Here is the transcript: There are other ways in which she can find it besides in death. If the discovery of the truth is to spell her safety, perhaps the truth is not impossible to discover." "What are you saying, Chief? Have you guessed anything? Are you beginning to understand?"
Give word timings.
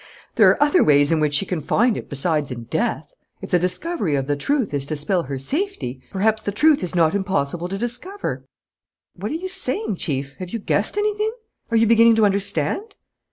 There 0.33 0.49
are 0.49 0.63
other 0.63 0.83
ways 0.83 1.11
in 1.11 1.19
which 1.19 1.35
she 1.35 1.45
can 1.45 1.61
find 1.61 1.95
it 1.95 2.09
besides 2.09 2.49
in 2.49 2.63
death. 2.63 3.13
If 3.39 3.51
the 3.51 3.59
discovery 3.59 4.15
of 4.15 4.25
the 4.25 4.35
truth 4.35 4.73
is 4.73 4.87
to 4.87 4.95
spell 4.95 5.21
her 5.21 5.37
safety, 5.37 6.01
perhaps 6.09 6.41
the 6.41 6.51
truth 6.51 6.81
is 6.81 6.95
not 6.95 7.13
impossible 7.13 7.67
to 7.69 7.77
discover." 7.77 8.43
"What 9.15 9.31
are 9.31 9.35
you 9.35 9.47
saying, 9.47 9.97
Chief? 9.97 10.33
Have 10.39 10.49
you 10.49 10.57
guessed 10.57 10.97
anything? 10.97 11.33
Are 11.69 11.77
you 11.77 11.85
beginning 11.85 12.15
to 12.15 12.25
understand?" 12.25 12.95